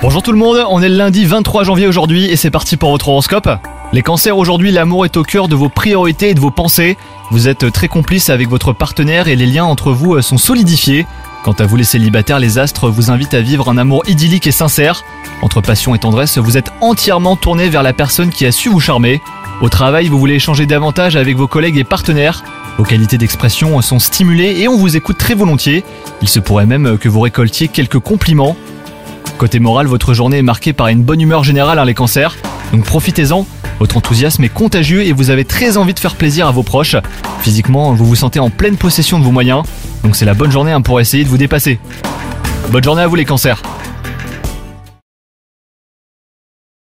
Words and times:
Bonjour 0.00 0.22
tout 0.22 0.32
le 0.32 0.38
monde, 0.38 0.64
on 0.70 0.80
est 0.80 0.88
le 0.88 0.96
lundi 0.96 1.26
23 1.26 1.64
janvier 1.64 1.86
aujourd'hui 1.86 2.24
et 2.24 2.36
c'est 2.36 2.50
parti 2.50 2.78
pour 2.78 2.92
votre 2.92 3.08
horoscope. 3.08 3.50
Les 3.92 4.00
cancers 4.00 4.38
aujourd'hui, 4.38 4.70
l'amour 4.70 5.04
est 5.04 5.18
au 5.18 5.22
cœur 5.22 5.48
de 5.48 5.54
vos 5.54 5.68
priorités 5.68 6.30
et 6.30 6.34
de 6.34 6.40
vos 6.40 6.50
pensées. 6.50 6.96
Vous 7.30 7.46
êtes 7.46 7.70
très 7.72 7.88
complice 7.88 8.30
avec 8.30 8.48
votre 8.48 8.72
partenaire 8.72 9.28
et 9.28 9.36
les 9.36 9.44
liens 9.44 9.66
entre 9.66 9.92
vous 9.92 10.22
sont 10.22 10.38
solidifiés. 10.38 11.06
Quant 11.44 11.52
à 11.52 11.66
vous 11.66 11.76
les 11.76 11.84
célibataires, 11.84 12.38
les 12.38 12.58
astres 12.58 12.88
vous 12.88 13.10
invitent 13.10 13.34
à 13.34 13.42
vivre 13.42 13.68
un 13.68 13.76
amour 13.76 14.02
idyllique 14.08 14.46
et 14.46 14.50
sincère. 14.50 15.04
Entre 15.42 15.60
passion 15.60 15.94
et 15.94 15.98
tendresse, 15.98 16.38
vous 16.38 16.56
êtes 16.56 16.72
entièrement 16.80 17.36
tourné 17.36 17.68
vers 17.68 17.82
la 17.82 17.92
personne 17.92 18.30
qui 18.30 18.46
a 18.46 18.52
su 18.52 18.70
vous 18.70 18.80
charmer. 18.80 19.20
Au 19.60 19.68
travail, 19.68 20.08
vous 20.08 20.18
voulez 20.18 20.36
échanger 20.36 20.64
davantage 20.64 21.16
avec 21.16 21.36
vos 21.36 21.46
collègues 21.46 21.76
et 21.76 21.84
partenaires. 21.84 22.44
Vos 22.78 22.84
qualités 22.84 23.18
d'expression 23.18 23.78
sont 23.82 23.98
stimulées 23.98 24.58
et 24.60 24.68
on 24.68 24.76
vous 24.78 24.96
écoute 24.96 25.18
très 25.18 25.34
volontiers. 25.34 25.84
Il 26.22 26.28
se 26.28 26.40
pourrait 26.40 26.64
même 26.64 26.96
que 26.96 27.10
vous 27.10 27.20
récoltiez 27.20 27.68
quelques 27.68 27.98
compliments. 27.98 28.56
Côté 29.40 29.58
moral, 29.58 29.86
votre 29.86 30.12
journée 30.12 30.36
est 30.36 30.42
marquée 30.42 30.74
par 30.74 30.88
une 30.88 31.02
bonne 31.02 31.18
humeur 31.18 31.44
générale, 31.44 31.78
hein, 31.78 31.86
les 31.86 31.94
cancers. 31.94 32.36
Donc 32.74 32.84
profitez-en. 32.84 33.46
Votre 33.78 33.96
enthousiasme 33.96 34.44
est 34.44 34.50
contagieux 34.50 35.02
et 35.06 35.12
vous 35.14 35.30
avez 35.30 35.46
très 35.46 35.78
envie 35.78 35.94
de 35.94 35.98
faire 35.98 36.14
plaisir 36.14 36.46
à 36.46 36.50
vos 36.50 36.62
proches. 36.62 36.96
Physiquement, 37.40 37.94
vous 37.94 38.04
vous 38.04 38.16
sentez 38.16 38.38
en 38.38 38.50
pleine 38.50 38.76
possession 38.76 39.18
de 39.18 39.24
vos 39.24 39.30
moyens. 39.30 39.62
Donc 40.04 40.14
c'est 40.14 40.26
la 40.26 40.34
bonne 40.34 40.50
journée 40.50 40.72
hein, 40.72 40.82
pour 40.82 41.00
essayer 41.00 41.24
de 41.24 41.28
vous 41.30 41.38
dépasser. 41.38 41.78
Bonne 42.70 42.84
journée 42.84 43.00
à 43.00 43.06
vous 43.06 43.14
les 43.14 43.24
cancers 43.24 43.62